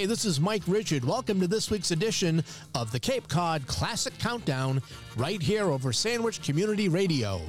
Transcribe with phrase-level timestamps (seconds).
[0.00, 1.04] Hey, this is Mike Richard.
[1.04, 2.42] Welcome to this week's edition
[2.74, 4.80] of the Cape Cod Classic Countdown
[5.14, 7.42] right here over Sandwich Community Radio.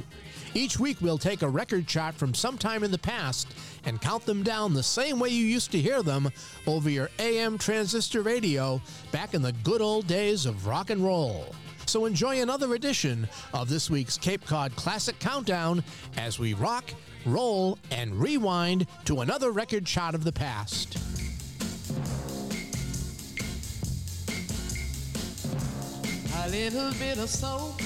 [0.53, 4.43] Each week we'll take a record chart from sometime in the past and count them
[4.43, 6.29] down the same way you used to hear them
[6.67, 8.81] over your AM transistor radio
[9.13, 11.55] back in the good old days of rock and roll.
[11.85, 15.85] So enjoy another edition of this week's Cape Cod Classic Countdown
[16.17, 16.93] as we rock,
[17.25, 21.20] roll, and rewind to another record chart of the past.
[26.43, 27.79] A little bit of soap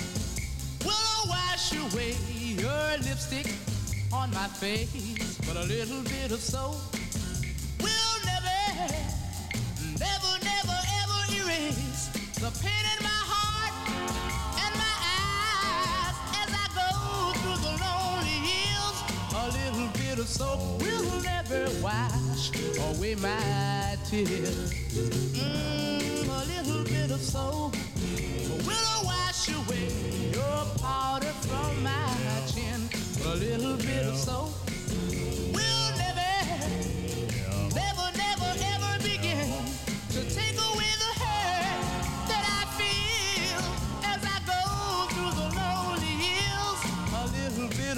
[0.86, 3.48] will wash away your lipstick
[4.14, 5.38] on my face.
[5.46, 6.78] But a little bit of soap
[7.82, 8.94] will never,
[10.00, 12.08] never, never, ever erase
[12.40, 13.15] the pain in my
[20.16, 22.50] bit of soap will never wash
[22.80, 24.72] away my tears.
[25.34, 27.76] Mm, a little bit of soap
[28.66, 32.16] will wash away your powder from my
[32.48, 32.90] chin.
[33.26, 34.65] A little bit of soap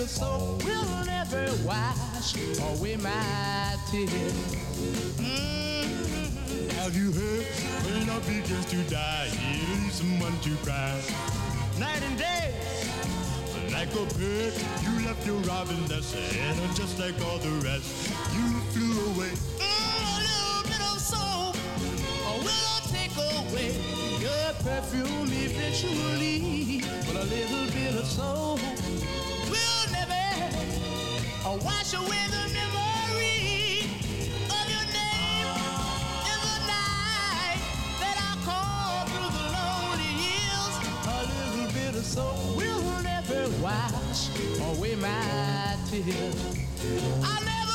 [0.08, 2.36] little bit of soap will never wash
[2.80, 4.12] away my tears.
[5.20, 6.70] Mm-hmm.
[6.80, 7.46] Have you heard?
[7.86, 11.00] When love begins to die, you need someone to cry.
[11.80, 12.54] Night and day,
[13.72, 18.62] like a bird, you left your robin nest, and just like all the rest, you
[18.72, 19.32] flew away.
[19.60, 21.56] Mm, a little bit of soap
[22.44, 23.76] will take away
[24.20, 26.82] your perfume eventually.
[27.06, 29.27] But a little bit of soap will never uh,
[31.56, 33.88] wash away the memory
[34.50, 35.48] of your name
[36.28, 37.60] in the night
[38.02, 40.76] that I call through the lonely hills.
[41.08, 44.30] A little bit of soap will never wash
[44.76, 46.36] away my tears.
[47.24, 47.67] I'll never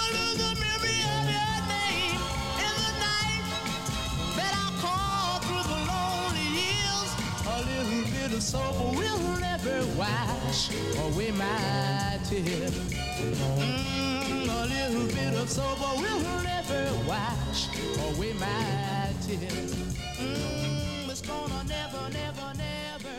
[8.23, 12.71] little soap will never wash away my tears.
[12.71, 17.67] Mm, a little bit of soap will never wash
[17.99, 19.75] away my tears.
[20.21, 23.19] Mm, it's gonna never, never, never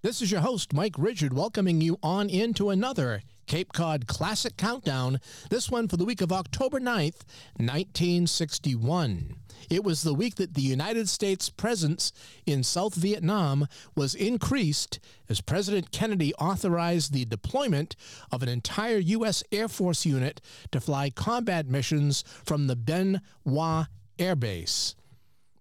[0.01, 3.21] This is your host, Mike Richard, welcoming you on into another
[3.53, 5.21] Cape Cod Classic Countdown,
[5.51, 7.21] this one for the week of October 9th,
[7.59, 9.37] 1961.
[9.69, 12.15] It was the week that the United States presence
[12.47, 17.95] in South Vietnam was increased as President Kennedy authorized the deployment
[18.31, 19.45] of an entire U.S.
[19.53, 24.95] Air Force unit to fly combat missions from the Bien Hoa Air Base.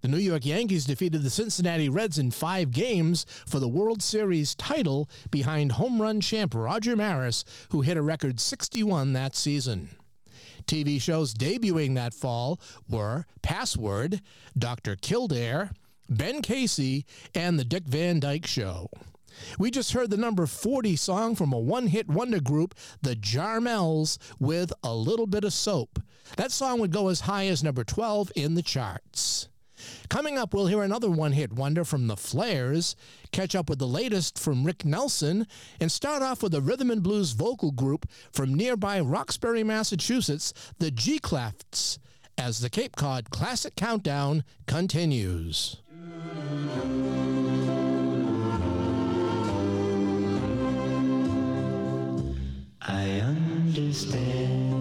[0.01, 4.55] The New York Yankees defeated the Cincinnati Reds in five games for the World Series
[4.55, 9.89] title behind home run champ Roger Maris, who hit a record 61 that season.
[10.65, 14.21] TV shows debuting that fall were Password,
[14.57, 14.95] Dr.
[14.95, 15.71] Kildare,
[16.09, 18.89] Ben Casey, and The Dick Van Dyke Show.
[19.59, 22.73] We just heard the number 40 song from a one hit wonder group,
[23.03, 25.99] the Jarmels, with A Little Bit of Soap.
[26.37, 29.47] That song would go as high as number 12 in the charts.
[30.09, 32.95] Coming up, we'll hear another one hit wonder from the Flares,
[33.31, 35.47] catch up with the latest from Rick Nelson,
[35.79, 40.91] and start off with a rhythm and blues vocal group from nearby Roxbury, Massachusetts, the
[40.91, 41.97] G Clefs,
[42.37, 45.77] as the Cape Cod Classic Countdown continues.
[52.81, 54.80] I understand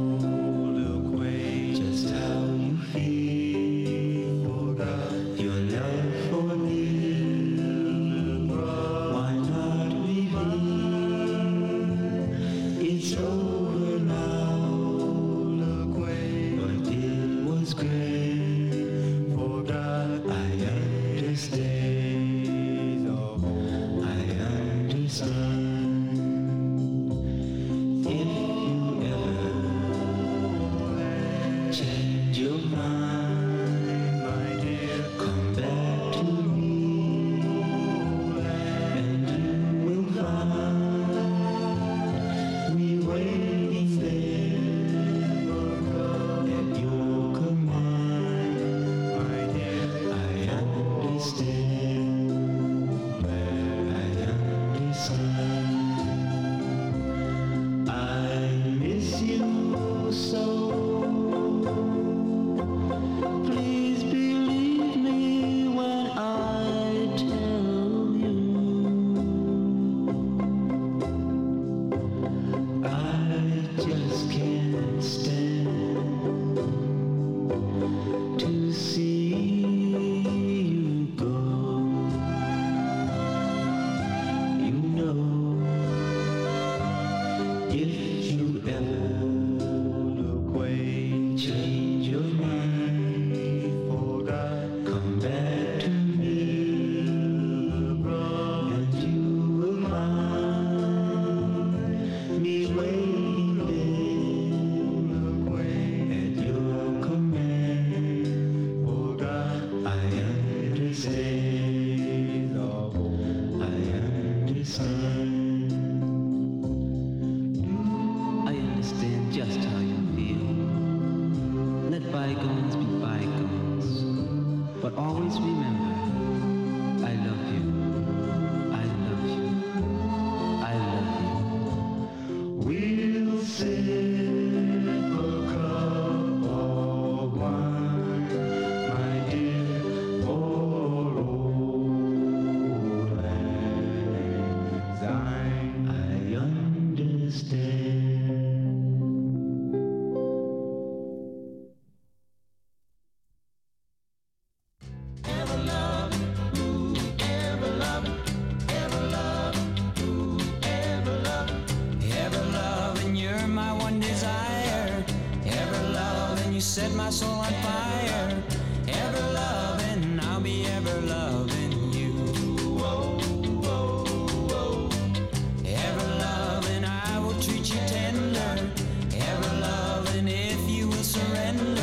[181.52, 181.79] will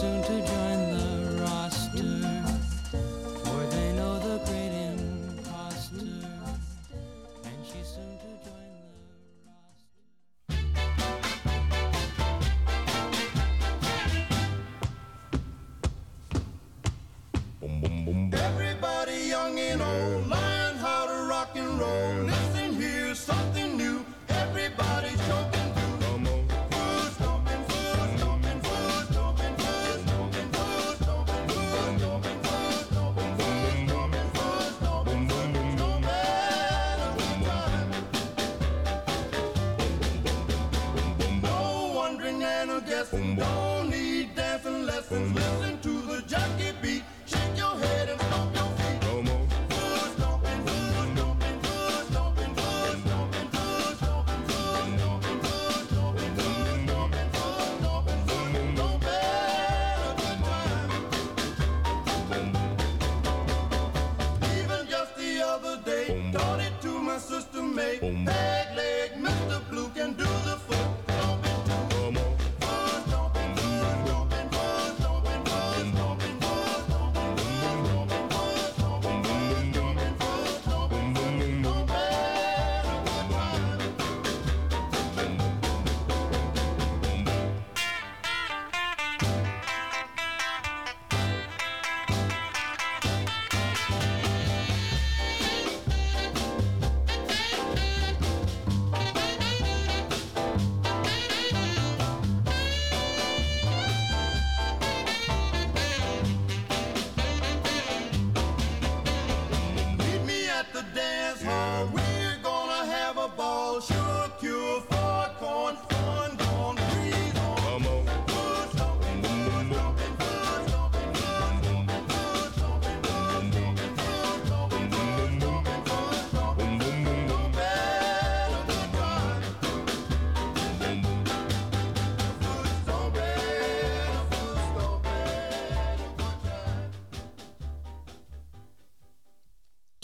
[0.00, 0.59] soon to join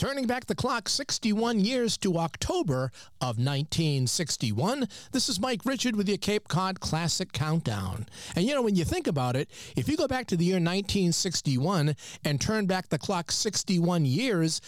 [0.07, 6.07] Turning back the clock 61 years to October of 1961, this is Mike Richard with
[6.07, 8.05] your Cape Cod Classic Countdown.
[8.33, 10.61] And you know, when you think about it, if you go back to the year
[10.61, 14.61] 1961 and turn back the clock 61 years,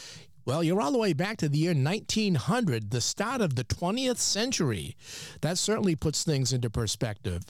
[0.43, 4.17] well, you're all the way back to the year 1900, the start of the 20th
[4.17, 4.97] century.
[5.39, 7.43] That certainly puts things into perspective.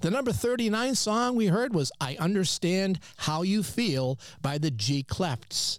[0.00, 5.04] The number 39 song we heard was I Understand How You Feel by the G
[5.04, 5.78] Clefs.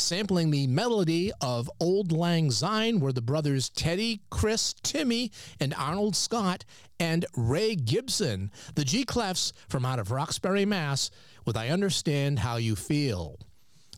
[0.00, 5.30] Sampling the melody of Auld Lang Syne were the brothers Teddy, Chris, Timmy,
[5.60, 6.64] and Arnold Scott,
[6.98, 11.10] and Ray Gibson, the G Clefs from out of Roxbury, Mass,
[11.44, 13.38] with I Understand How You Feel.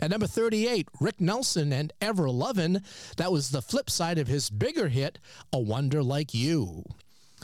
[0.01, 2.83] At number 38, Rick Nelson and Ever Lovin'.
[3.17, 5.19] That was the flip side of his bigger hit,
[5.53, 6.85] A Wonder Like You.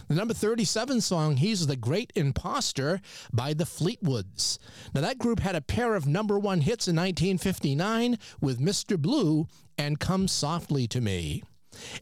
[0.09, 4.59] The number 37 song, He's the Great Imposter by the Fleetwoods.
[4.95, 8.99] Now, that group had a pair of number one hits in 1959 with Mr.
[8.99, 11.43] Blue and Come Softly to Me.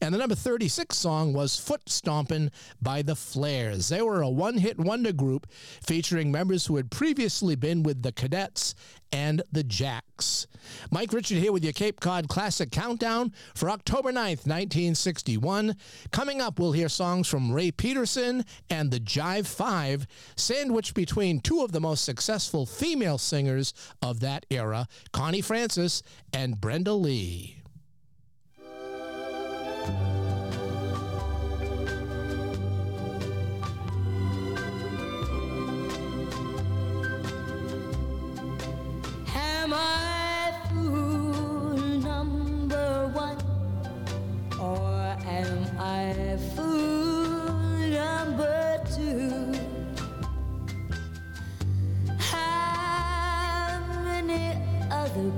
[0.01, 3.89] And the number 36 song was Foot Stompin' by the Flares.
[3.89, 5.47] They were a one hit wonder group
[5.83, 8.75] featuring members who had previously been with the Cadets
[9.13, 10.47] and the Jacks.
[10.91, 15.77] Mike Richard here with your Cape Cod Classic Countdown for October 9th, 1961.
[16.11, 20.07] Coming up, we'll hear songs from Ray Peterson and the Jive Five,
[20.37, 26.03] sandwiched between two of the most successful female singers of that era, Connie Francis
[26.33, 27.56] and Brenda Lee.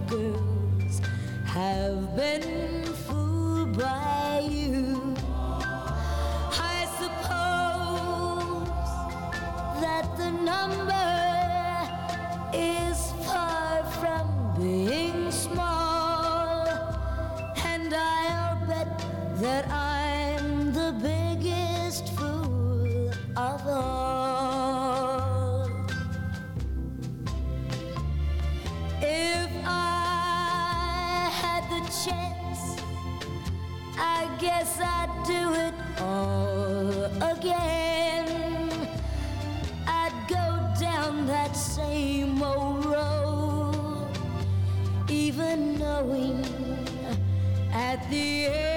[0.09, 1.00] Girls
[1.45, 4.17] have been fooled by
[10.49, 11.08] number
[47.73, 48.67] at the end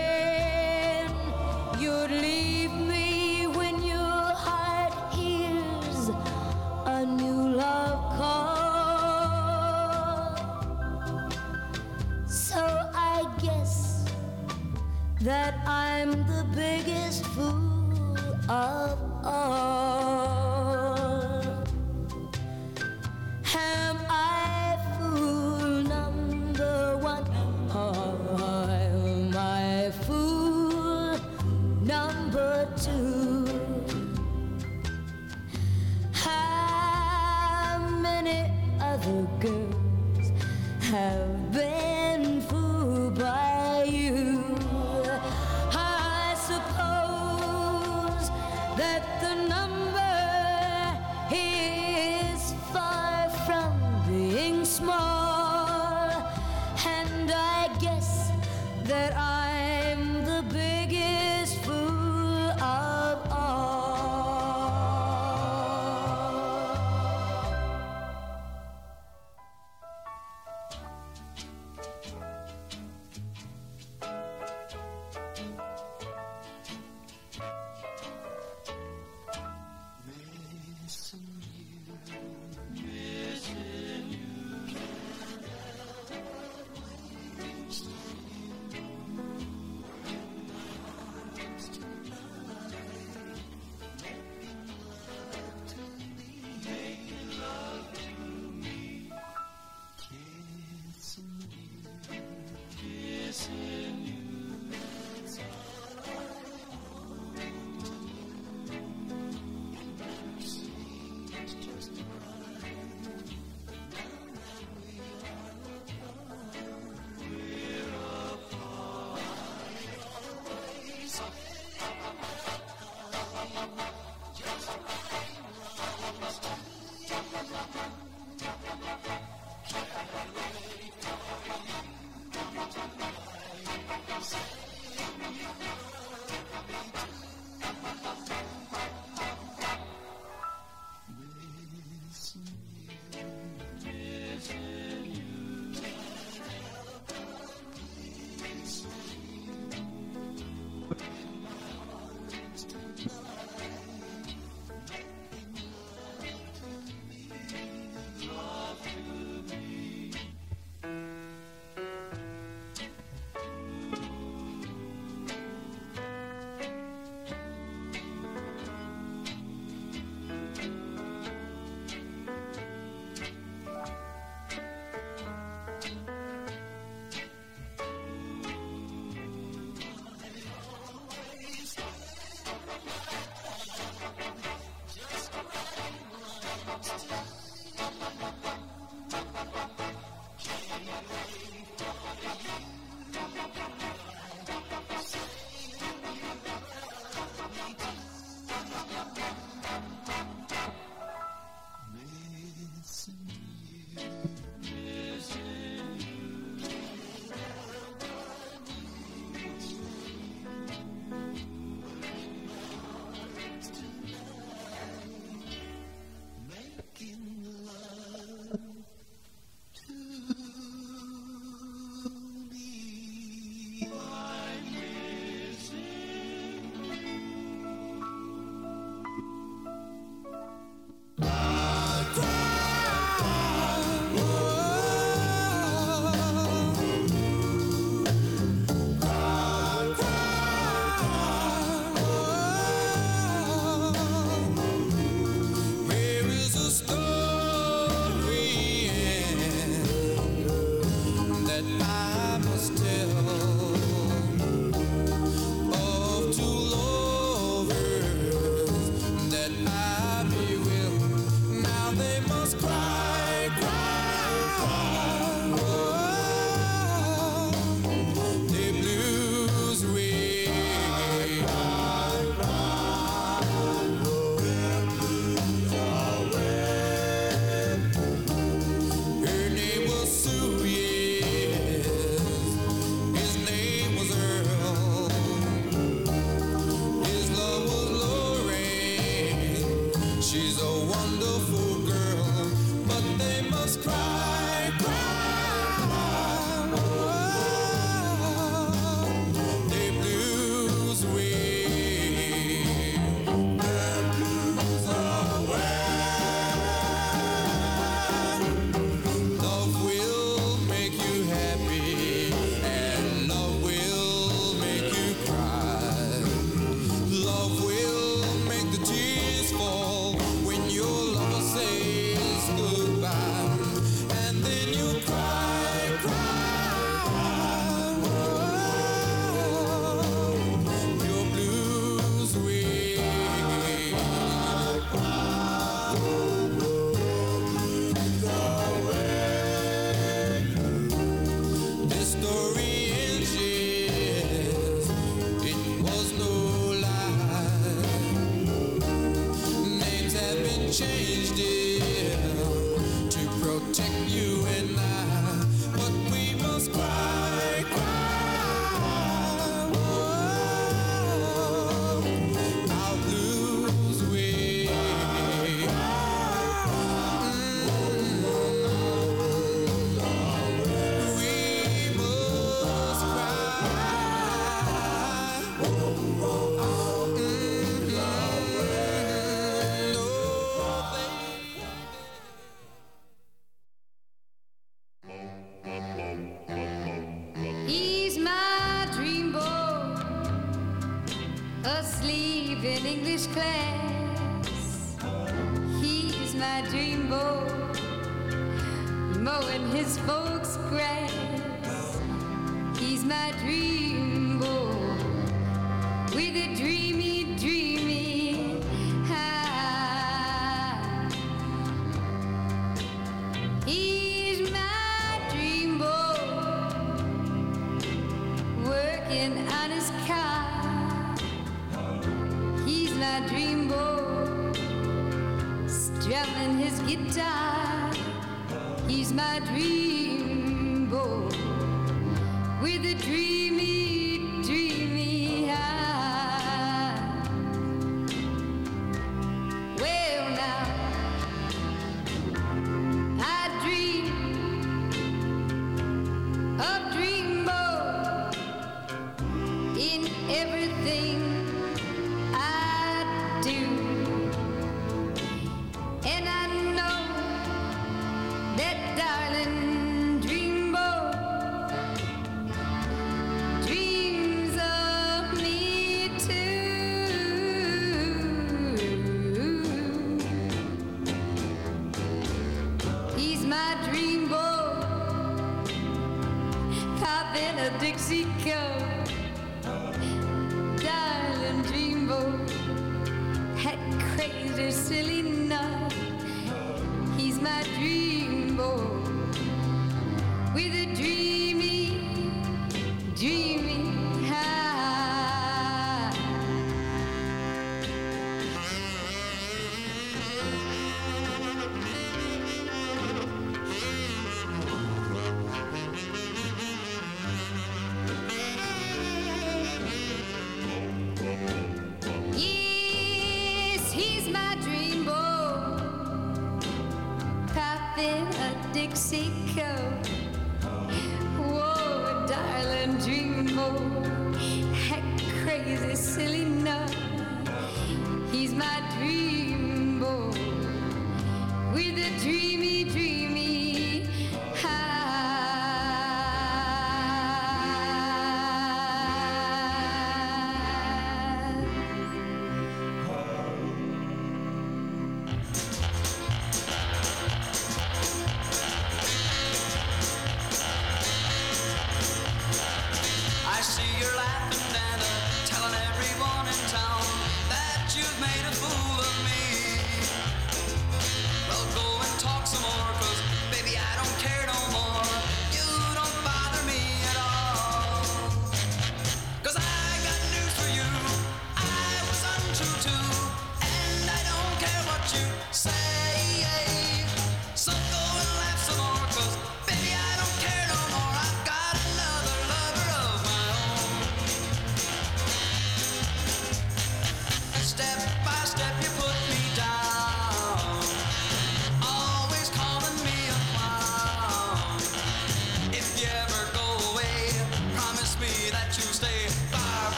[553.62, 554.41] I see your light.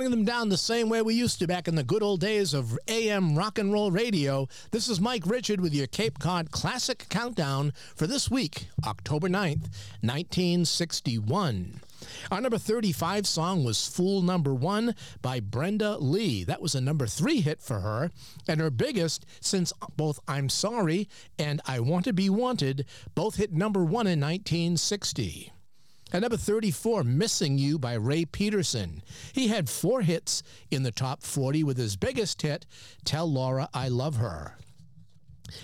[0.00, 2.54] Counting them down the same way we used to back in the good old days
[2.54, 4.48] of AM rock and roll radio.
[4.70, 9.68] This is Mike Richard with your Cape Cod Classic Countdown for this week, October 9th,
[10.00, 11.80] 1961.
[12.32, 16.44] Our number 35 song was Fool Number One by Brenda Lee.
[16.44, 18.10] That was a number three hit for her,
[18.48, 23.52] and her biggest since both I'm Sorry and I Want to Be Wanted both hit
[23.52, 25.52] number one in 1960.
[26.12, 29.02] At number 34, Missing You by Ray Peterson.
[29.32, 32.66] He had four hits in the top 40 with his biggest hit,
[33.04, 34.56] Tell Laura I Love Her.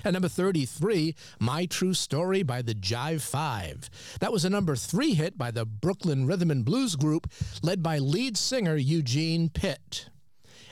[0.04, 3.90] At number 33, My True Story by the Jive Five.
[4.20, 7.28] That was a number three hit by the Brooklyn Rhythm and Blues group
[7.62, 10.10] led by lead singer Eugene Pitt.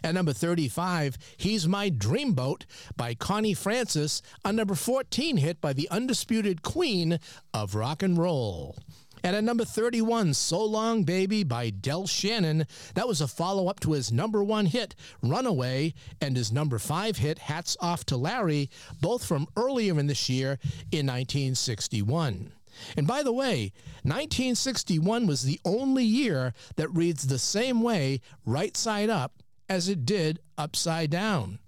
[0.05, 2.65] At number 35, He's My Dreamboat
[2.97, 7.19] by Connie Francis, a number 14 hit by the undisputed queen
[7.53, 8.77] of rock and roll.
[9.25, 12.67] And at number 31, So Long Baby by Del Shannon.
[12.95, 17.17] That was a follow up to his number one hit, Runaway, and his number five
[17.17, 18.69] hit, Hats Off to Larry,
[19.01, 20.59] both from earlier in this year
[20.93, 22.53] in 1961.
[22.99, 28.77] And by the way, 1961 was the only year that reads the same way, right
[28.77, 31.61] side up, as it did upside down.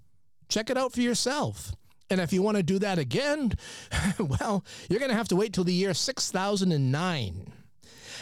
[0.47, 1.71] Check it out for yourself.
[2.09, 3.53] And if you want to do that again,
[4.19, 7.53] well, you're going to have to wait till the year 6009.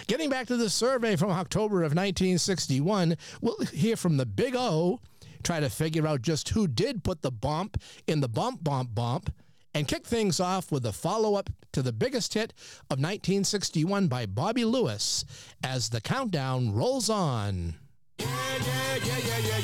[0.07, 4.99] Getting back to the survey from October of 1961, we'll hear from the Big O,
[5.43, 9.31] try to figure out just who did put the bump in the bump, bump, bump,
[9.73, 12.53] and kick things off with a follow up to the biggest hit
[12.89, 15.25] of 1961 by Bobby Lewis
[15.63, 17.75] as the countdown rolls on.
[18.17, 18.27] Yeah,
[18.65, 19.54] yeah, yeah,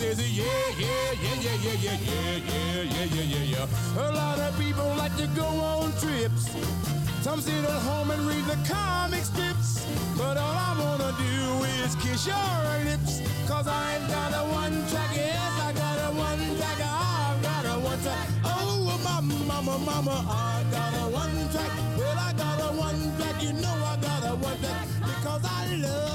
[0.00, 0.44] says, yeah,
[0.78, 4.00] yeah, yeah, yeah, yeah, yeah, yeah, yeah, yeah, yeah, yeah.
[4.00, 6.48] A lot of people like to go on trips.
[7.20, 9.84] Some sit at home and read the comic strips.
[10.16, 12.56] But all I wanna do is kiss your
[12.88, 13.20] lips.
[13.46, 17.64] Cause I ain't got a one track, yes, I got a one track, I've got
[17.66, 18.28] a one track.
[18.44, 21.72] Oh, mama, mama, mama, I got a one track.
[21.98, 24.86] Well, I got a one track, you know I got a one track.
[25.04, 26.09] Because I love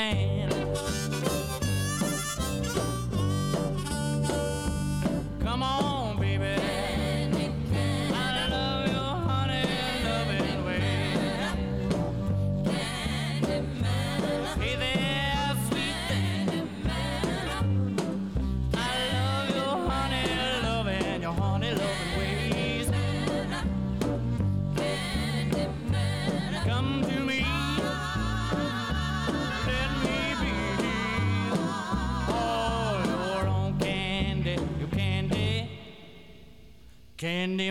[0.00, 0.29] man.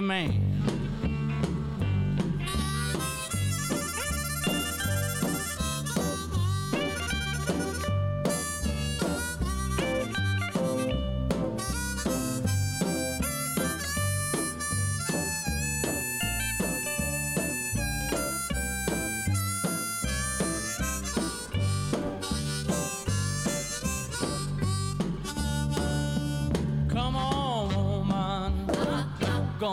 [0.02, 0.39] man.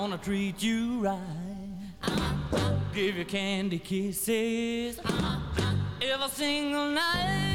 [0.08, 1.18] gonna treat you right.
[2.04, 2.76] Uh-huh.
[2.94, 5.74] Give you candy kisses uh-huh.
[6.00, 7.45] every single night.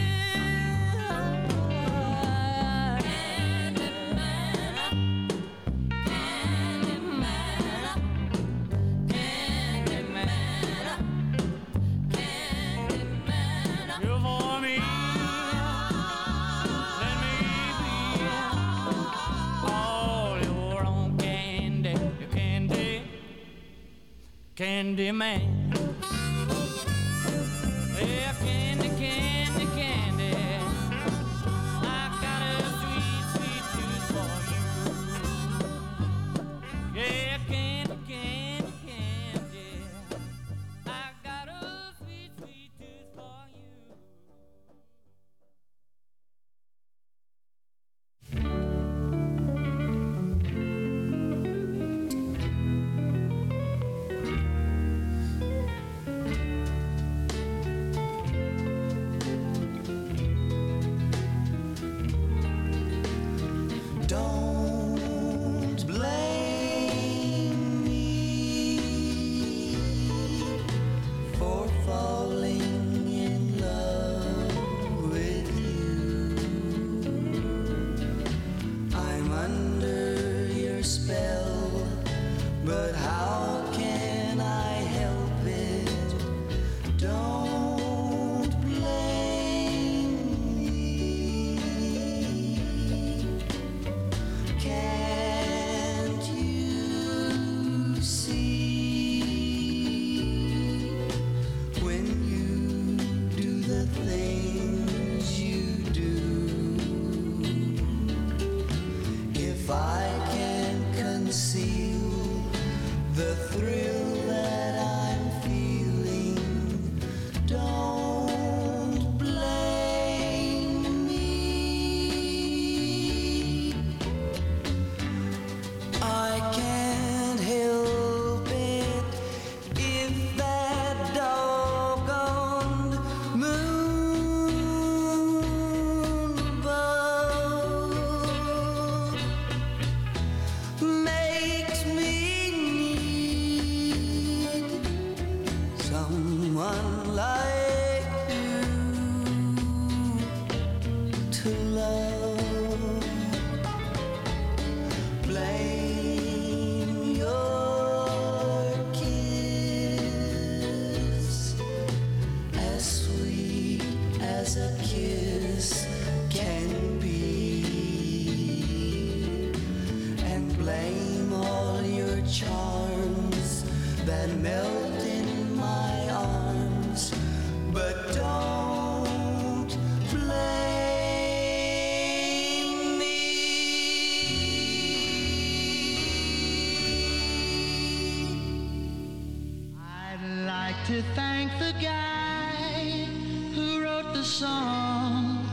[194.32, 195.46] Song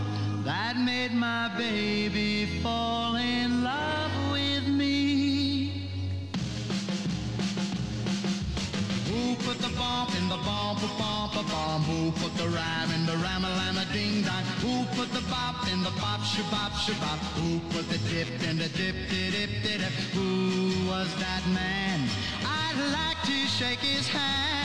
[0.45, 5.91] that made my baby fall in love with me.
[9.09, 11.85] Who put the bump in the bump bump bump?
[11.87, 14.45] Who put the rhyme in the rhyme a ding dong?
[14.63, 17.19] Who put the bop in the bop shabop shabop?
[17.41, 19.81] Who put the dip in the dip dip dip?
[19.81, 19.93] dip?
[20.15, 22.09] Who was that man?
[22.47, 24.58] I'd like to shake his hand.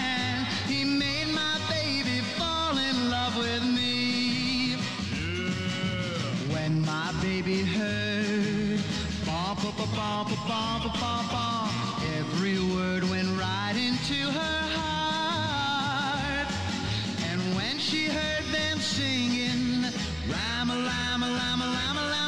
[12.18, 16.48] Every word went right into her heart.
[17.30, 19.92] And when she heard them singing,
[20.30, 22.23] Rama lama lama lama lama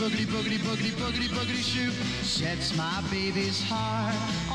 [0.00, 1.92] boogity boogity boogity boogity boogity shoot
[2.24, 4.49] sets my baby's heart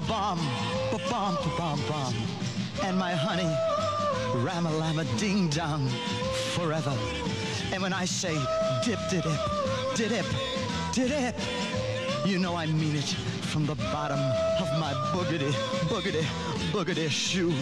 [0.00, 0.38] ba-bomb,
[0.92, 2.14] ba-bomb, ba-bomb, bomb.
[2.82, 3.50] And my honey,
[4.44, 5.88] ramalama, ding-dong,
[6.52, 6.94] forever.
[7.72, 8.34] And when I say
[8.84, 9.24] dip-dip,
[9.94, 10.26] dip-dip,
[10.92, 11.34] dip-dip,
[12.26, 13.08] you know I mean it
[13.50, 14.20] from the bottom
[14.60, 15.50] of my boogity,
[15.88, 16.24] boogity,
[16.72, 17.54] boogity shoe.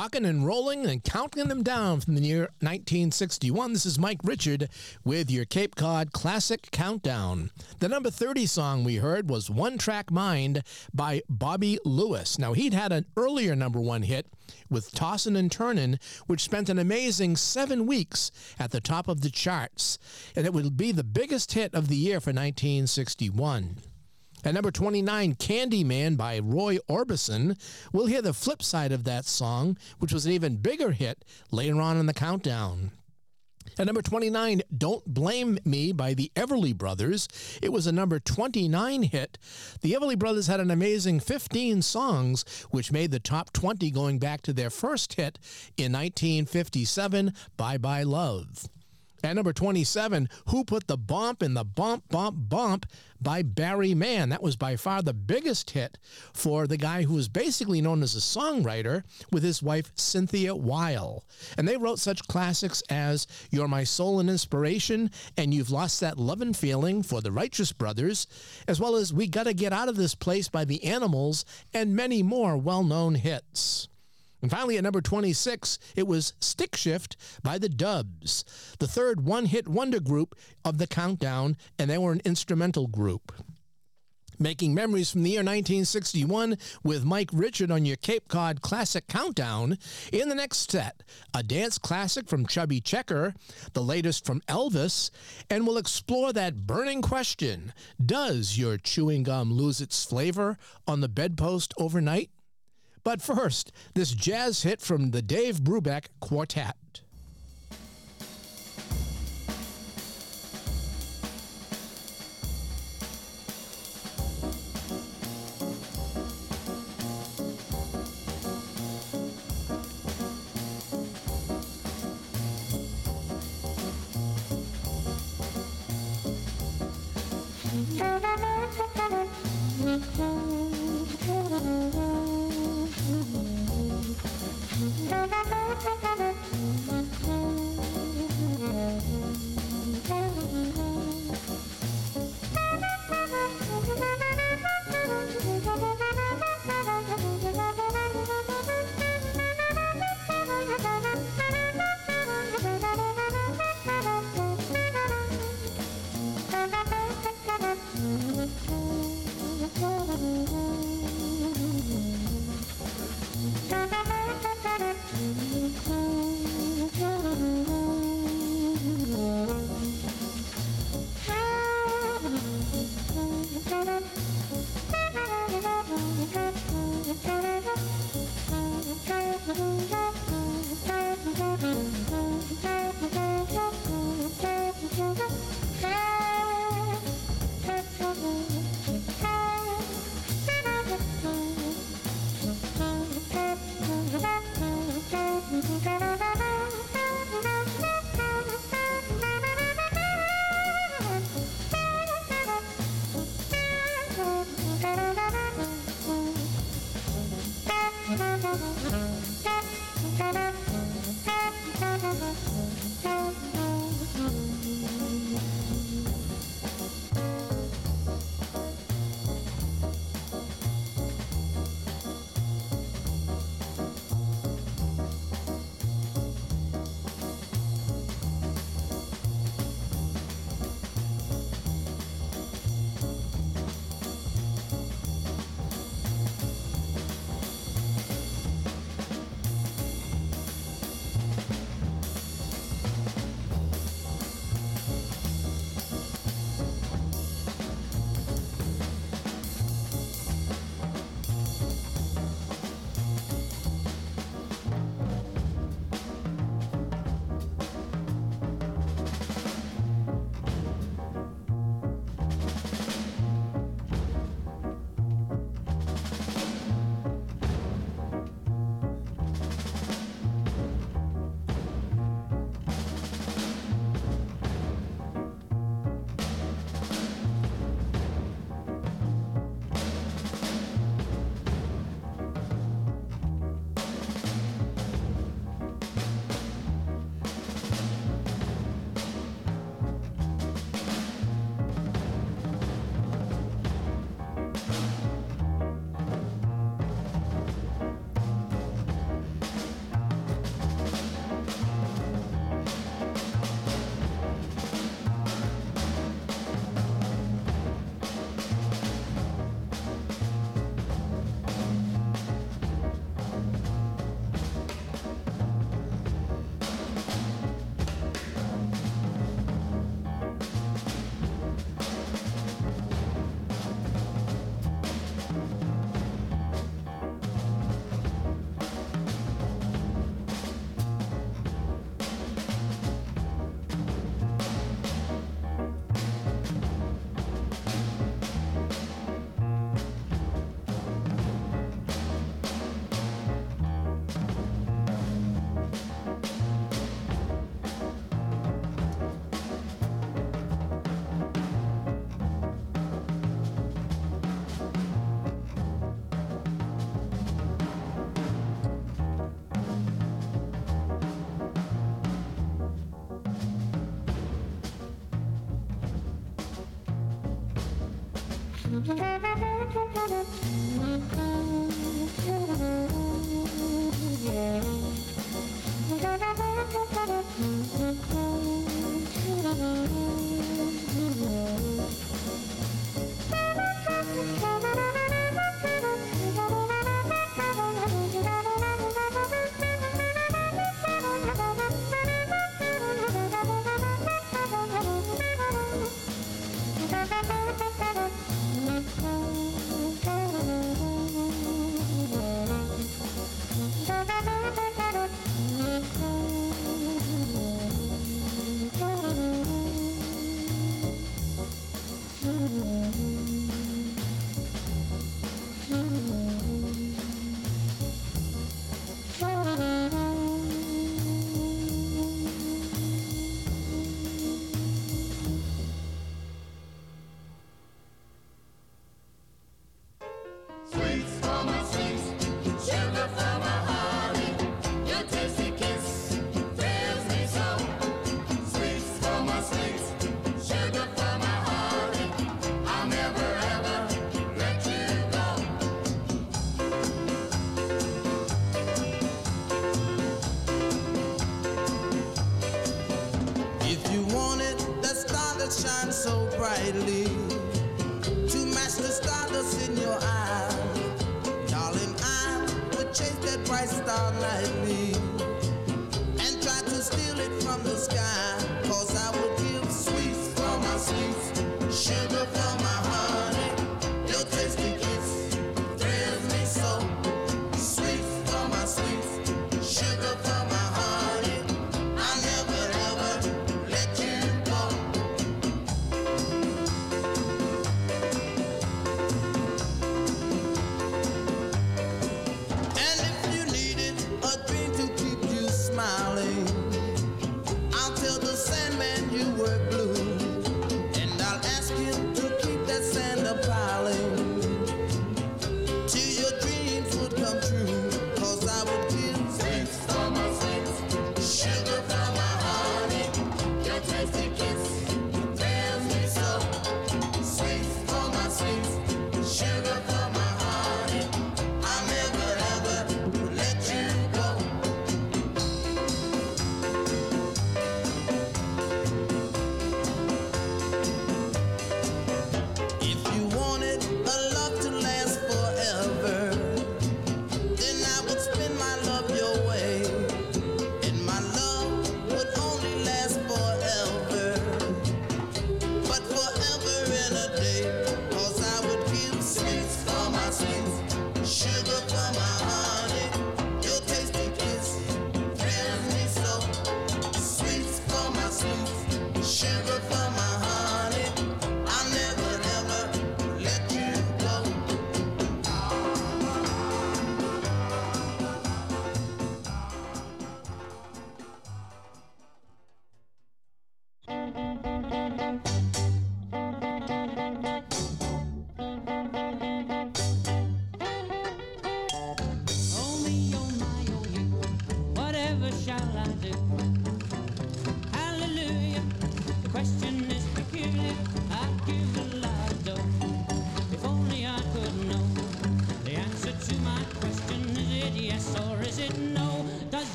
[0.00, 3.74] Rocking and rolling and counting them down from the year 1961.
[3.74, 4.70] This is Mike Richard
[5.04, 7.50] with your Cape Cod Classic Countdown.
[7.80, 10.62] The number 30 song we heard was One Track Mind
[10.94, 12.38] by Bobby Lewis.
[12.38, 14.26] Now, he'd had an earlier number one hit
[14.70, 19.28] with Tossin' and Turnin', which spent an amazing seven weeks at the top of the
[19.28, 19.98] charts,
[20.34, 23.76] and it would be the biggest hit of the year for 1961.
[24.44, 27.60] At number 29, Candyman by Roy Orbison.
[27.92, 31.80] We'll hear the flip side of that song, which was an even bigger hit later
[31.80, 32.92] on in the countdown.
[33.78, 37.28] At number 29, Don't Blame Me by the Everly Brothers.
[37.62, 39.38] It was a number 29 hit.
[39.80, 44.42] The Everly Brothers had an amazing 15 songs, which made the top 20 going back
[44.42, 45.38] to their first hit
[45.76, 48.68] in 1957, Bye Bye Love.
[49.22, 52.86] At number 27, Who Put the Bump in the Bump Bump Bump
[53.20, 54.30] by Barry Mann.
[54.30, 55.98] That was by far the biggest hit
[56.32, 61.22] for the guy who was basically known as a songwriter with his wife Cynthia Weil.
[61.58, 66.16] And they wrote such classics as You're My Soul and Inspiration and You've Lost That
[66.18, 68.26] Lovin' Feeling for the Righteous Brothers,
[68.66, 71.44] as well as We Gotta Get Out of This Place by the Animals
[71.74, 73.89] and many more well-known hits.
[74.42, 78.44] And finally, at number 26, it was Stick Shift by the Duals,
[78.78, 80.34] the third one hit wonder group
[80.64, 83.32] of the countdown, and they were an instrumental group.
[84.42, 89.76] Making memories from the year 1961 with Mike Richard on your Cape Cod Classic Countdown.
[90.14, 91.02] In the next set,
[91.34, 93.34] a dance classic from Chubby Checker,
[93.74, 95.10] the latest from Elvis,
[95.50, 101.08] and we'll explore that burning question Does your chewing gum lose its flavor on the
[101.08, 102.30] bedpost overnight?
[103.02, 106.76] But first, this jazz hit from the Dave Brubeck Quartet.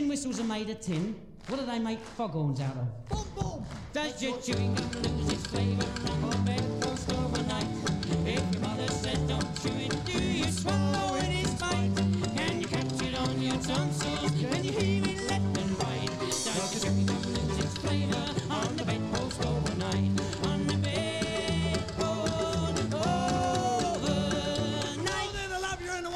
[0.00, 1.14] tin whistles are made of tin.
[1.48, 3.08] What do they make foghorns out of?
[3.10, 3.66] Boom, boom!
[3.92, 5.84] Does your chewing gum lose its flavour?
[8.24, 11.94] If your mother says don't chew it, do you swallow it in spite?
[12.36, 14.30] Can you catch it on your tonsils?
[14.40, 16.10] Can you hear it left and right?
[16.20, 18.84] Does your chewing gum lose its flavour on the?
[18.84, 20.10] On the overnight?
[25.34, 26.06] Then, I love you and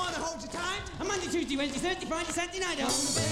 [0.42, 0.82] you tight.
[1.06, 2.80] Monday, Tuesday, Wednesday, Thursday, Friday, Saturday night.
[2.80, 3.23] On the bed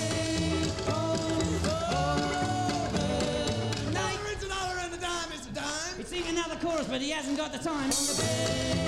[6.62, 8.81] chorus, but he hasn't got the time.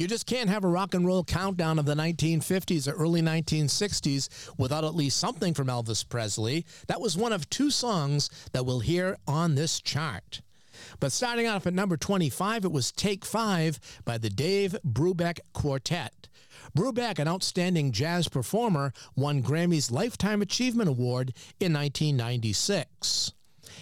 [0.00, 4.30] You just can't have a rock and roll countdown of the 1950s or early 1960s
[4.56, 6.64] without at least something from Elvis Presley.
[6.86, 10.40] That was one of two songs that we'll hear on this chart.
[11.00, 16.29] But starting off at number 25, it was Take Five by the Dave Brubeck Quartet.
[16.76, 23.32] Brubeck, an outstanding jazz performer, won Grammy's Lifetime Achievement Award in 1996.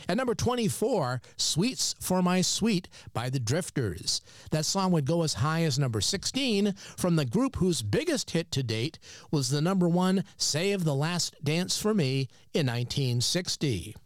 [0.09, 4.23] At number 24, Sweets for My Sweet by the Drifters.
[4.51, 8.51] That song would go as high as number 16 from the group whose biggest hit
[8.53, 8.99] to date
[9.31, 13.97] was the number one Save the Last Dance for Me in 1960.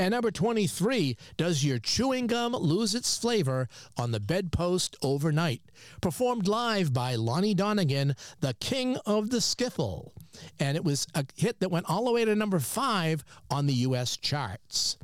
[0.00, 5.60] And number 23, Does Your Chewing Gum Lose Its Flavor on the Bedpost Overnight?
[6.00, 10.12] Performed live by Lonnie Donegan, the king of the skiffle.
[10.60, 13.74] And it was a hit that went all the way to number 5 on the
[13.74, 14.16] U.S.
[14.16, 14.98] charts.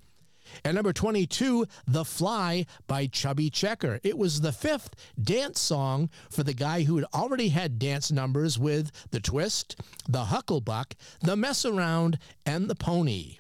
[0.65, 3.99] And number 22, The Fly by Chubby Checker.
[4.05, 8.61] It was the fifth dance song for the guy who had already had dance numbers
[8.61, 9.75] with The Twist,
[10.09, 13.39] The Hucklebuck, The Mess Around, and The Pony.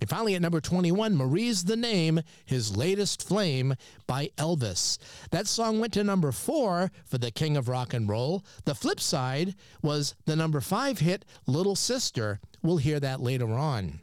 [0.00, 3.74] And finally, at number 21, Marie's the Name, his latest flame
[4.06, 4.98] by Elvis.
[5.30, 8.44] That song went to number four for the King of Rock and Roll.
[8.64, 12.40] The flip side was the number five hit, Little Sister.
[12.62, 14.00] We'll hear that later on.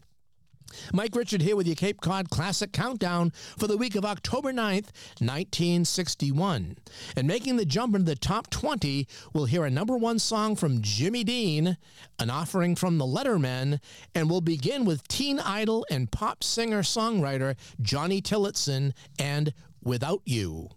[0.93, 4.91] Mike Richard here with your Cape Cod Classic Countdown for the week of October 9th,
[5.19, 6.77] 1961.
[7.15, 10.81] And making the jump into the top 20, we'll hear a number one song from
[10.81, 11.77] Jimmy Dean,
[12.19, 13.79] an offering from the Lettermen,
[14.15, 19.53] and we'll begin with teen idol and pop singer songwriter Johnny Tillotson and
[19.83, 20.37] Without You.
[20.37, 20.76] You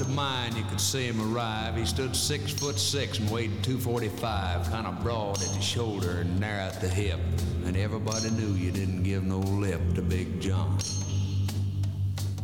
[0.00, 1.76] at mine, you could see him arrive.
[1.76, 6.38] He stood six foot six and weighed 245, kind of broad at the shoulder and
[6.38, 7.18] narrow at the hip.
[7.64, 10.78] And everybody knew you didn't give no lip to Big John.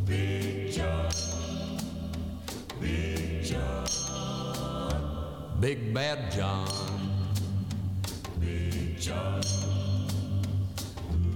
[0.05, 1.13] Big John.
[2.81, 3.87] Big John.
[5.61, 6.69] Big Bad John.
[8.41, 9.43] Big John.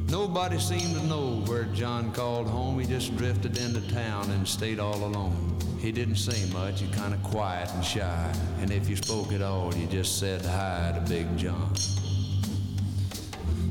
[0.09, 2.79] Nobody seemed to know where John called home.
[2.79, 5.50] He just drifted into town and stayed all alone.
[5.81, 8.35] He didn't say much, he kind of quiet and shy.
[8.61, 11.75] And if you spoke at all, you just said hi to Big John.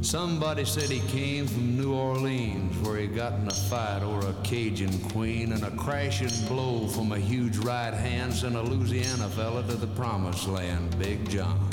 [0.01, 4.33] Somebody said he came from New Orleans, where he got in a fight over a
[4.43, 9.61] Cajun queen, and a crashing blow from a huge right hand sent a Louisiana fella
[9.67, 11.69] to the promised land, Big John.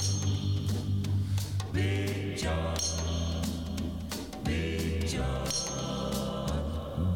[1.72, 2.76] Big John.
[4.44, 5.48] Big John.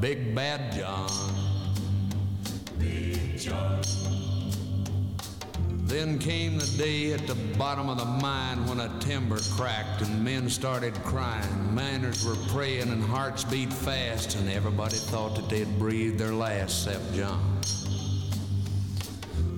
[0.00, 1.39] Big Bad John.
[6.80, 11.74] Day at the bottom of the mine when a timber cracked and men started crying.
[11.74, 16.86] Miners were praying and hearts beat fast, and everybody thought that they'd breathed their last
[16.86, 17.60] except John.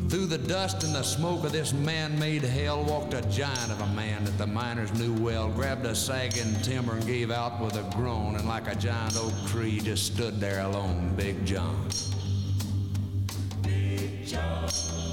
[0.09, 3.95] Through the dust and the smoke of this man-made hell walked a giant of a
[3.95, 7.89] man that the miners knew well, grabbed a sagging timber and gave out with a
[7.95, 11.89] groan, and like a giant oak tree just stood there alone, Big John.
[13.63, 15.12] Big John.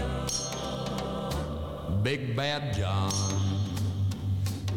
[0.00, 2.02] Big John.
[2.02, 3.12] Big Bad John.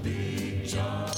[0.03, 1.09] Big John.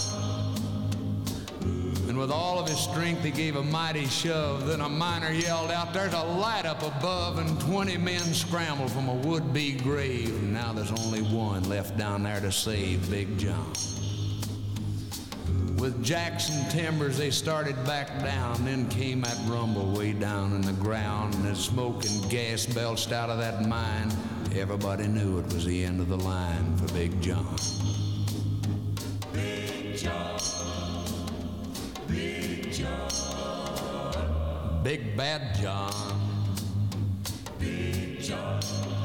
[2.08, 4.68] And with all of his strength, he gave a mighty shove.
[4.68, 9.10] Then a miner yelled out, There's a light up above, and 20 men scrambled from
[9.10, 10.30] a would be grave.
[10.30, 13.74] And now there's only one left down there to save Big John.
[15.78, 18.64] With Jackson timbers, they started back down.
[18.64, 23.12] Then came that rumble way down in the ground, and as smoke and gas belched
[23.12, 24.10] out of that mine,
[24.56, 27.58] everybody knew it was the end of the line for Big John.
[29.34, 30.40] Big John.
[32.08, 33.12] Big John.
[34.82, 36.22] Big Bad John.
[37.60, 39.05] Big John.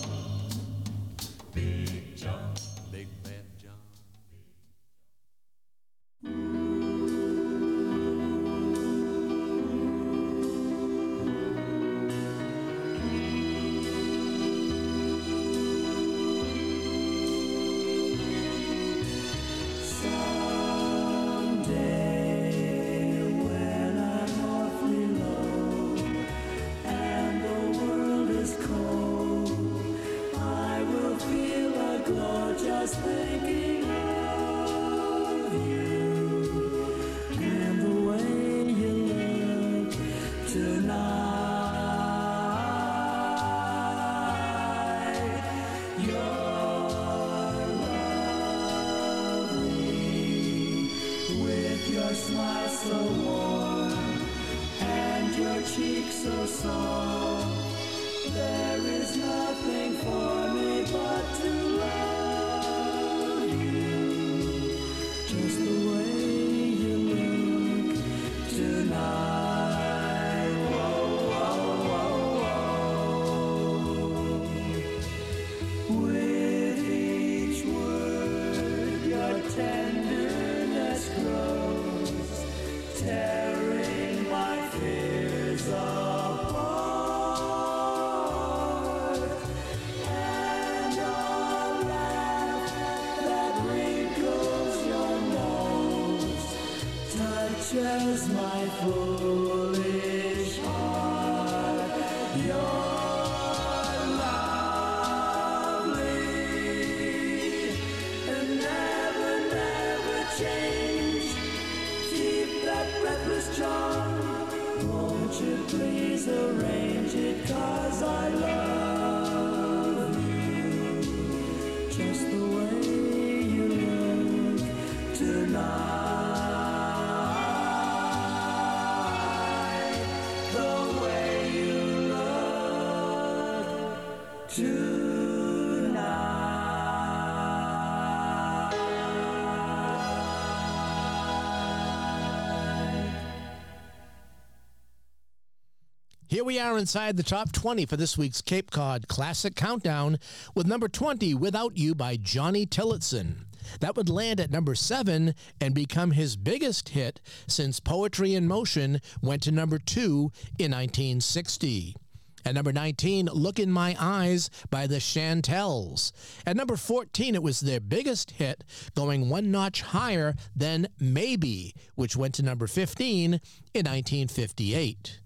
[146.41, 150.17] Here we are inside the top 20 for this week's Cape Cod Classic Countdown
[150.55, 153.45] with number 20, Without You by Johnny Tillotson.
[153.79, 159.01] That would land at number 7 and become his biggest hit since Poetry in Motion
[159.21, 161.95] went to number 2 in 1960.
[162.43, 166.11] At number 19, Look in My Eyes by the Chantels.
[166.47, 168.63] At number 14, it was their biggest hit,
[168.95, 173.39] going one notch higher than Maybe, which went to number 15 in
[173.85, 175.20] 1958.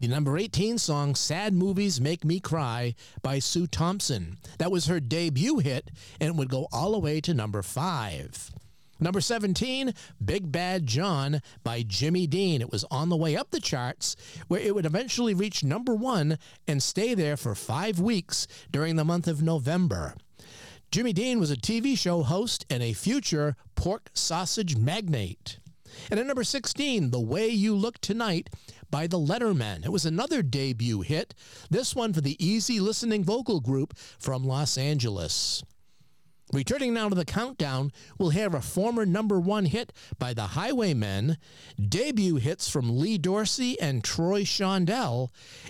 [0.00, 4.38] The number 18 song, Sad Movies Make Me Cry by Sue Thompson.
[4.56, 8.50] That was her debut hit and would go all the way to number 5.
[8.98, 9.92] Number 17,
[10.24, 12.62] Big Bad John by Jimmy Dean.
[12.62, 14.16] It was on the way up the charts,
[14.48, 19.04] where it would eventually reach number one and stay there for five weeks during the
[19.04, 20.14] month of November.
[20.90, 25.58] Jimmy Dean was a TV show host and a future pork sausage magnate.
[26.10, 28.48] And at number 16, The Way You Look Tonight
[28.90, 29.84] by The Lettermen.
[29.84, 31.34] It was another debut hit,
[31.70, 35.62] this one for the easy listening vocal group from Los Angeles.
[36.52, 41.36] Returning now to the countdown, we'll hear a former number one hit by the Highwaymen,
[41.80, 45.28] debut hits from Lee Dorsey and Troy Shondell,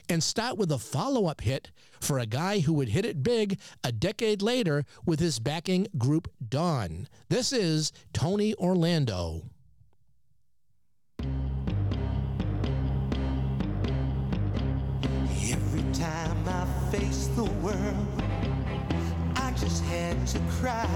[0.08, 1.70] and start with a follow up hit
[2.00, 6.32] for a guy who would hit it big a decade later with his backing group
[6.48, 7.08] Dawn.
[7.28, 9.42] This is Tony Orlando.
[15.94, 18.22] Time I face the world,
[19.36, 20.88] I just had to cry.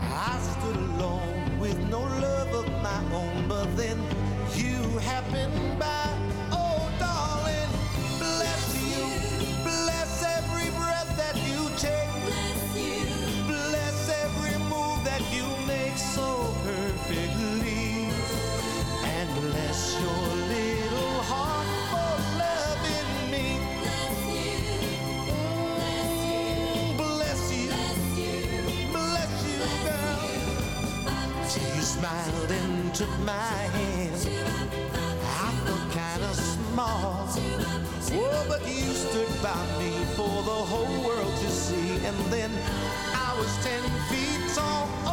[0.00, 3.98] I stood alone with no love of my own, but then
[4.54, 6.19] you happened by.
[32.00, 34.16] Smiled and took my hand.
[35.44, 37.28] I felt kind of small.
[38.12, 41.90] Oh, but you stood by me for the whole world to see.
[42.06, 42.50] And then
[43.14, 45.09] I was ten feet tall.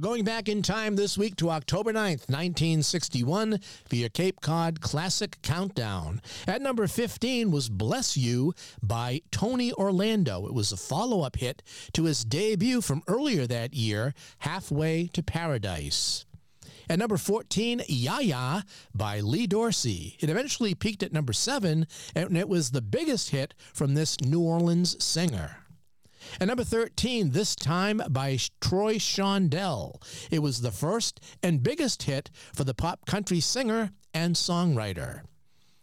[0.00, 3.60] We're going back in time this week to October 9th, 1961,
[3.90, 6.22] via Cape Cod Classic Countdown.
[6.46, 10.46] At number 15 was Bless You by Tony Orlando.
[10.46, 11.62] It was a follow up hit
[11.92, 16.24] to his debut from earlier that year, Halfway to Paradise.
[16.88, 18.62] At number 14, Ya Ya
[18.94, 20.16] by Lee Dorsey.
[20.18, 24.40] It eventually peaked at number 7, and it was the biggest hit from this New
[24.40, 25.58] Orleans singer.
[26.40, 30.02] At number 13, this time by Troy Shondell.
[30.30, 35.22] It was the first and biggest hit for the pop country singer and songwriter.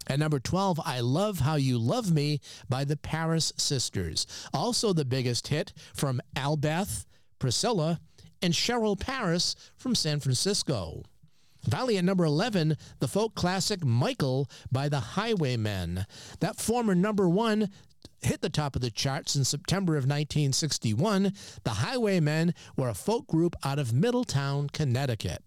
[0.06, 4.26] At number 12, I Love How You Love Me by the Paris Sisters.
[4.54, 7.04] Also the biggest hit from Albeth,
[7.38, 8.00] Priscilla,
[8.40, 11.02] and Sherrell Paris from San Francisco.
[11.68, 16.06] Finally, at number 11, the folk classic Michael by the Highwaymen.
[16.40, 17.68] That former number one
[18.22, 21.32] hit the top of the charts in September of 1961.
[21.64, 25.42] The Highwaymen were a folk group out of Middletown, Connecticut.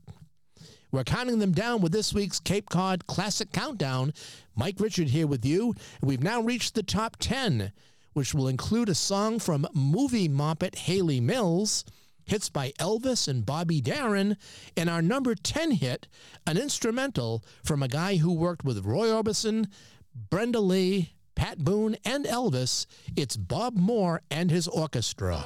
[0.92, 4.14] We're counting them down with this week's Cape Cod Classic Countdown.
[4.56, 5.74] Mike Richard here with you.
[6.02, 7.72] We've now reached the top 10,
[8.14, 11.86] which will include a song from movie moppet Hayley Mills,
[12.26, 14.36] hits by Elvis and Bobby Darin,
[14.76, 16.08] and our number 10 hit,
[16.46, 19.68] an instrumental from a guy who worked with Roy Orbison,
[20.30, 22.86] Brenda Lee, Pat Boone, and Elvis.
[23.16, 25.44] It's Bob Moore and his orchestra.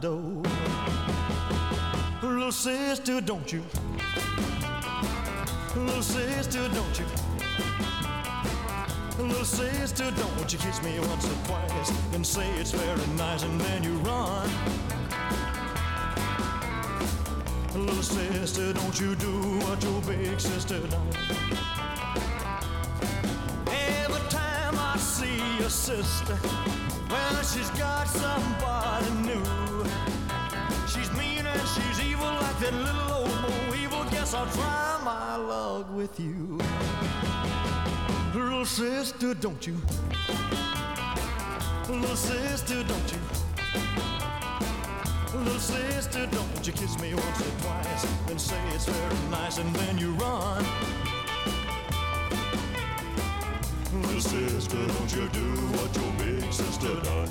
[0.00, 0.42] Door.
[2.22, 3.62] Little sister, don't you?
[5.74, 7.06] Little sister, don't you?
[9.18, 13.60] Little sister, don't you kiss me once or twice and say it's very nice and
[13.60, 14.48] then you run.
[17.74, 21.08] Little sister, don't you do what your big sister done.
[23.66, 26.38] Every time I see your sister,
[27.10, 28.75] well, she's got somebody
[34.54, 36.58] Try my luck with you.
[38.34, 39.76] Little sister, don't you?
[41.88, 43.18] Little sister, don't you?
[45.38, 49.74] Little sister, don't you kiss me once or twice and say it's very nice and
[49.76, 50.64] then you run.
[53.92, 55.46] Little sister, don't you do
[55.76, 57.30] what your big sister done?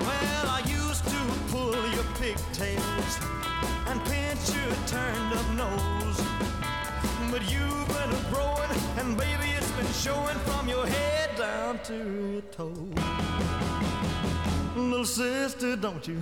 [0.00, 1.20] Well, I used to
[1.50, 3.18] pull your pigtails
[3.88, 4.25] and your
[4.96, 6.20] turned up nose.
[7.30, 8.70] But you've been growing,
[9.00, 11.96] and baby, it's been showing from your head down to
[12.32, 12.76] your toes.
[14.74, 16.18] Little sister, don't you?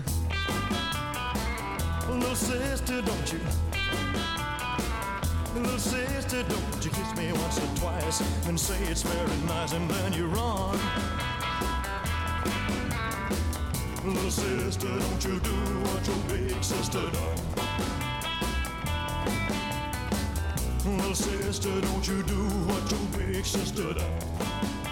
[2.09, 3.41] Little sister, don't you?
[5.55, 8.19] Little sister, don't you kiss me once or twice
[8.49, 10.79] and say it's very nice and then you run.
[14.05, 15.57] Little sister, don't you do
[15.87, 17.53] what your big sister done.
[21.15, 22.35] Sister, don't you do
[22.66, 24.84] what your big sister done.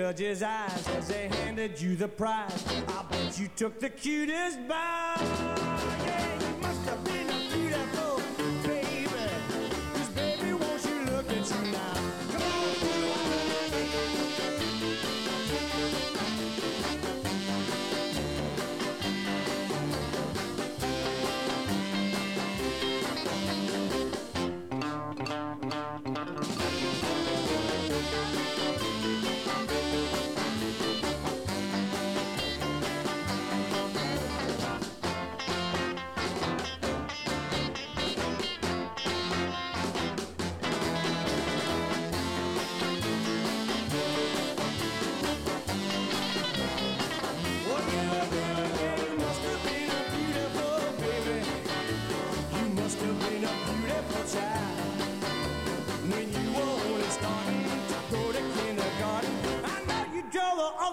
[0.00, 2.64] Judge's eyes as they handed you the prize.
[2.88, 5.09] I bet you took the cutest bow.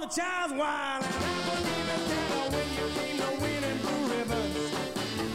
[0.09, 4.71] Child's wild, and I believe it that when you came to winning blue ribbons.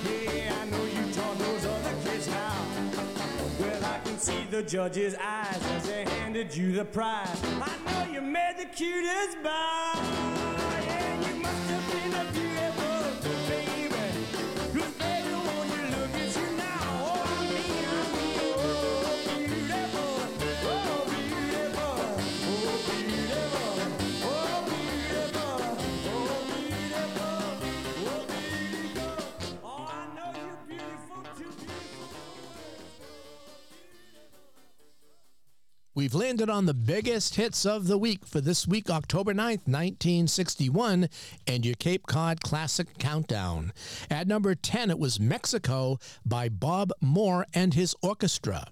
[0.08, 2.66] Yeah, I know you taught those other kids how.
[3.60, 7.28] Well, I can see the judge's eyes as they handed you the prize.
[7.60, 9.81] I know you made the cutest bow.
[36.12, 41.08] We've landed on the biggest hits of the week for this week, October 9th, 1961,
[41.46, 43.72] and your Cape Cod Classic Countdown.
[44.10, 48.66] At number 10, it was Mexico by Bob Moore and his orchestra.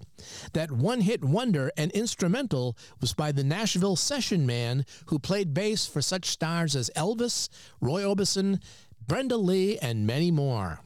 [0.53, 5.87] That one hit wonder and instrumental was by the Nashville Session Man, who played bass
[5.87, 7.49] for such stars as Elvis,
[7.79, 8.61] Roy Orbison,
[9.07, 10.81] Brenda Lee, and many more.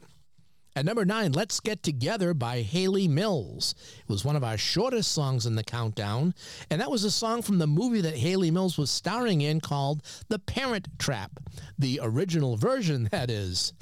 [0.76, 3.74] At number nine, Let's Get Together by Hayley Mills.
[3.98, 6.34] It was one of our shortest songs in the countdown,
[6.70, 10.02] and that was a song from the movie that Hayley Mills was starring in called
[10.28, 11.40] The Parent Trap,
[11.78, 13.72] the original version, that is.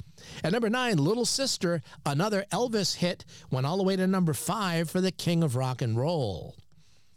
[0.41, 4.89] At number nine, Little Sister, another Elvis hit, went all the way to number five
[4.89, 6.55] for the King of Rock and Roll.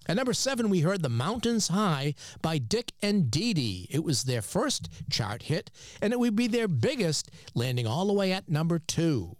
[0.09, 3.87] At number seven, we heard The Mountains High by Dick and Dee Dee.
[3.93, 5.71] It was their first chart hit,
[6.03, 9.37] and it would be their biggest, landing all the way at number two.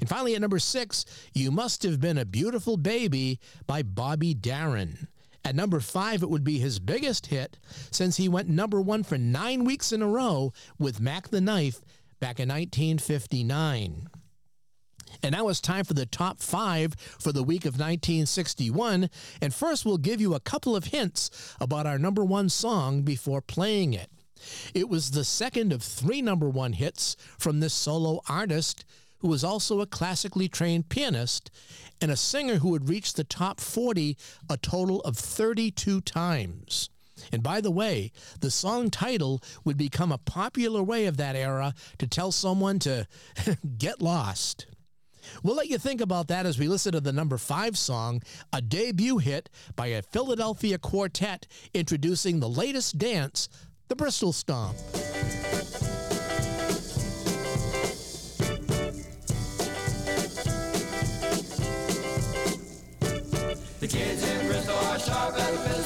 [0.00, 1.04] And finally, at number six,
[1.34, 5.08] You Must Have Been a Beautiful Baby by Bobby Darin.
[5.44, 7.58] At number five, it would be his biggest hit
[7.90, 11.80] since he went number one for nine weeks in a row with Mack the Knife
[12.20, 14.08] back in 1959.
[15.22, 19.08] And now it's time for the top five for the week of 1961.
[19.40, 23.40] And first, we'll give you a couple of hints about our number one song before
[23.40, 24.10] playing it.
[24.74, 28.84] It was the second of three number one hits from this solo artist
[29.20, 31.50] who was also a classically trained pianist
[32.00, 34.16] and a singer who had reached the top 40
[34.48, 36.90] a total of 32 times.
[37.32, 41.74] And by the way, the song title would become a popular way of that era
[41.98, 43.06] to tell someone to
[43.78, 44.66] get lost.
[45.42, 48.22] We'll let you think about that as we listen to the number five song,
[48.52, 53.48] a debut hit by a Philadelphia quartet introducing the latest dance,
[53.88, 54.76] the Bristol Stomp.
[63.88, 65.77] The kids in Bristol are sharp at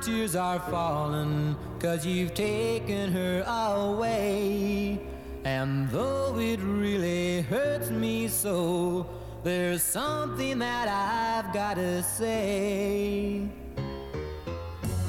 [0.00, 4.98] tears are falling, cause you've taken her away.
[5.44, 9.06] And though it really hurts me so,
[9.42, 13.48] there's something that I've gotta say.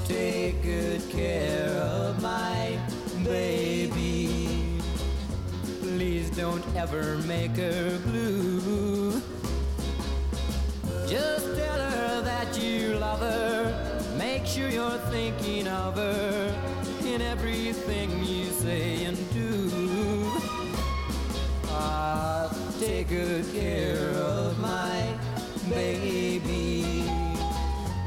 [0.05, 2.77] Take good care of my
[3.23, 4.79] baby.
[5.81, 8.90] Please don't ever make her blue
[14.51, 16.53] sure you're thinking of her
[17.05, 20.29] in everything you say and do.
[21.69, 25.17] I'll take good care of my
[25.69, 27.05] baby.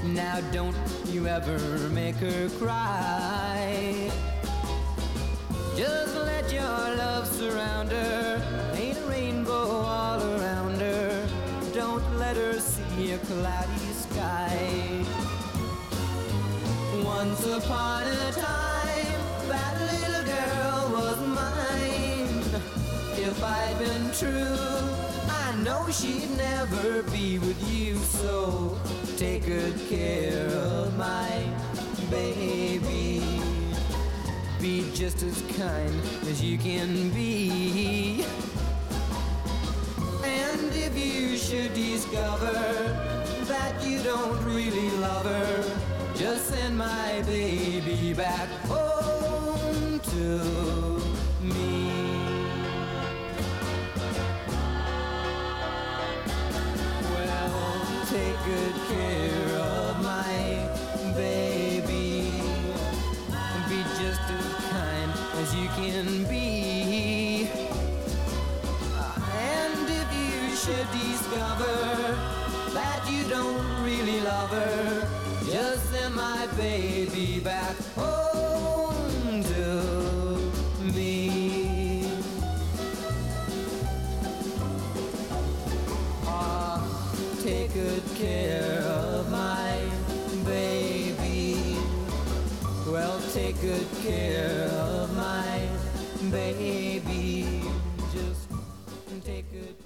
[0.04, 0.76] Now don't
[1.06, 1.58] you ever
[1.88, 4.10] make her cry.
[5.74, 8.72] Just let your love surround her.
[8.74, 11.26] Paint a rainbow all around her.
[11.72, 15.23] Don't let her see a cloudy sky.
[17.16, 22.42] Once upon a time, that little girl was mine.
[23.16, 24.58] If I'd been true,
[25.30, 27.94] I know she'd never be with you.
[27.98, 28.76] So
[29.16, 31.30] take good care of my
[32.10, 33.22] baby.
[34.60, 35.94] Be just as kind
[36.28, 38.24] as you can be.
[40.24, 42.52] And if you should discover
[43.44, 51.00] that you don't really love her, just send my baby back home to
[51.42, 51.90] me.
[57.10, 60.68] Well, take good care of my
[61.16, 62.30] baby.
[63.68, 67.48] Be just as kind as you can be.
[69.34, 72.16] And if you should discover
[72.72, 75.13] that you don't really love her
[75.62, 80.52] send my baby back home to
[80.92, 82.08] me.
[86.26, 86.82] Ah,
[87.44, 89.78] take good care of my
[90.44, 91.76] baby.
[92.88, 95.68] Well, take good care of my
[96.32, 97.62] baby.
[98.12, 98.48] Just
[99.24, 99.83] take good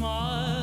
[0.00, 0.59] smile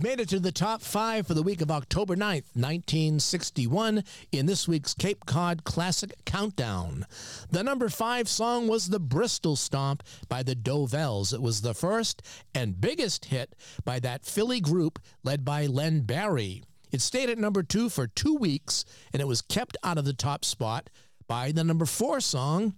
[0.00, 4.02] we've made it to the top five for the week of October 9th, 1961,
[4.32, 7.04] in this week's Cape Cod Classic Countdown.
[7.50, 11.34] The number five song was The Bristol Stomp by the Dovells.
[11.34, 12.22] It was the first
[12.54, 13.54] and biggest hit
[13.84, 16.62] by that Philly group led by Len Barry.
[16.90, 20.14] It stayed at number two for two weeks, and it was kept out of the
[20.14, 20.88] top spot
[21.28, 22.74] by the number four song,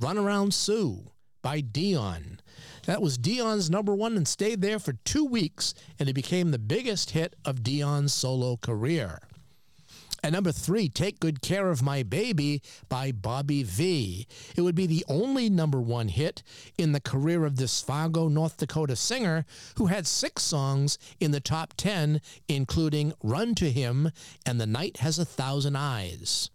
[0.00, 1.04] Run Around Sue
[1.44, 2.40] by Dion.
[2.86, 6.58] That was Dion's number one and stayed there for two weeks, and it became the
[6.58, 9.20] biggest hit of Dion's solo career.
[10.22, 14.26] At number three, Take Good Care of My Baby by Bobby Vee.
[14.56, 16.42] It would be the only number one hit
[16.78, 19.44] in the career of this Fargo, North Dakota singer
[19.76, 24.12] who had six songs in the top 10, including Run to Him
[24.46, 26.48] and The Night Has a Thousand Eyes.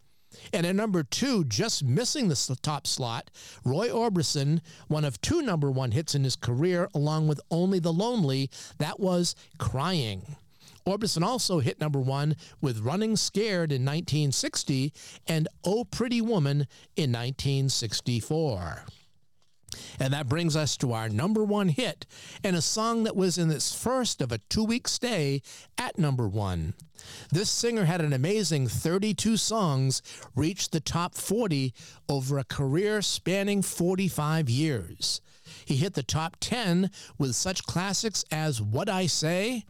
[0.52, 3.30] And at number two, just missing the top slot,
[3.64, 7.94] Roy Orbison, one of two number one hits in his career, along with Only the
[7.94, 10.36] Lonely, that was Crying.
[10.88, 14.92] Orbison also hit number one with Running Scared in 1960
[15.28, 18.86] and Oh Pretty Woman in 1964.
[20.00, 22.06] And that brings us to our number one hit
[22.44, 25.42] and a song that was in its first of a two week stay
[25.78, 26.74] at number one.
[27.32, 30.02] This singer had an amazing 32 songs
[30.36, 31.74] reach the top 40
[32.08, 35.22] over a career spanning 45 years.
[35.66, 39.64] He hit the top 10 with such classics as What I Say,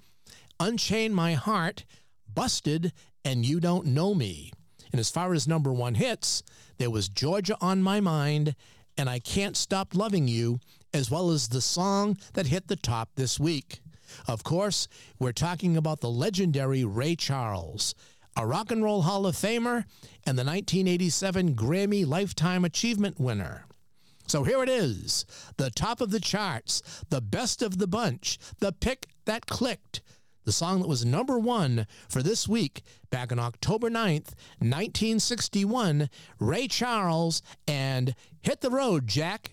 [0.60, 1.86] Unchain My Heart,
[2.34, 2.92] Busted,
[3.24, 4.52] and You Don't Know Me.
[4.92, 6.44] And as far as number one hits,
[6.78, 8.56] there was Georgia on My Mind
[9.00, 10.60] and I Can't Stop Loving You,
[10.94, 13.80] as well as the song that hit the top this week.
[14.28, 17.96] Of course, we're talking about the legendary Ray Charles,
[18.36, 19.86] a Rock and Roll Hall of Famer
[20.26, 23.64] and the 1987 Grammy Lifetime Achievement winner.
[24.28, 28.74] So here it is, the top of the charts, the best of the bunch, the
[28.74, 30.02] pick that clicked,
[30.46, 36.10] the song that was number one for this week back on October 9th, 1961,
[36.40, 39.52] Ray Charles and Hit the Road, Jack.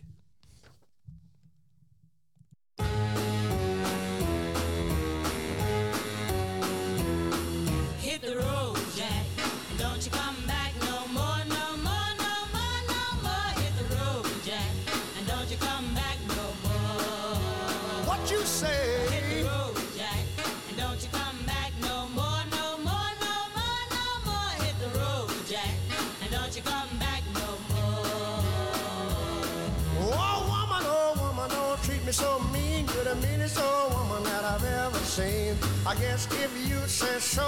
[32.06, 32.86] Me so mean.
[32.94, 35.56] You're the meanest old woman that I've ever seen.
[35.84, 37.42] I guess if you say so,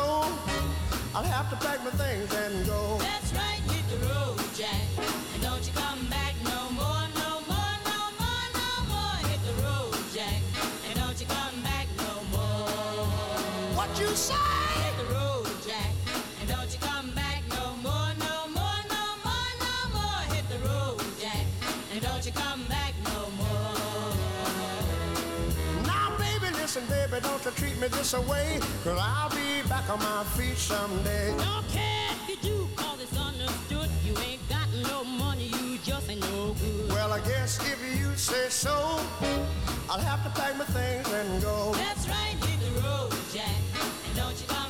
[1.15, 2.99] I'll have to pack my things and go.
[2.99, 4.83] That's right, hit the road, Jack.
[5.35, 9.17] And don't you come back no more, no more, no more, no more.
[9.31, 10.43] Hit the road, Jack.
[10.89, 13.07] And don't you come back no more.
[13.77, 14.58] What you say?
[26.79, 28.59] Listen, baby, don't you treat me this away.
[28.85, 31.35] Cause I'll be back on my feet someday.
[31.37, 33.89] Don't care if you do call this understood.
[34.05, 36.91] You ain't got no money, you just ain't no good.
[36.91, 39.01] Well, I guess if you say so,
[39.91, 41.73] I'll have to pack my things and go.
[41.75, 43.47] That's right, hit the road, Jack.
[44.07, 44.68] And don't you come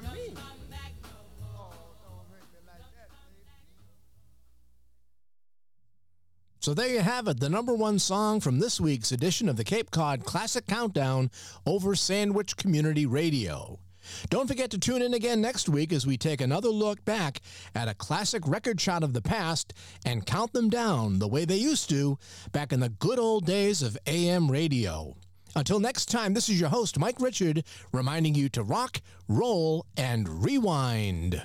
[0.00, 0.34] to me?
[6.60, 9.64] So there you have it, the number one song from this week's edition of the
[9.64, 11.30] Cape Cod Classic Countdown
[11.64, 13.78] over Sandwich Community Radio.
[14.28, 17.40] Don't forget to tune in again next week as we take another look back
[17.74, 19.72] at a classic record shot of the past
[20.04, 22.18] and count them down the way they used to
[22.52, 25.14] back in the good old days of AM radio.
[25.58, 30.44] Until next time, this is your host, Mike Richard, reminding you to rock, roll, and
[30.44, 31.42] rewind.